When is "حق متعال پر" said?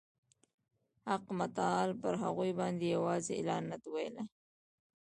1.07-2.13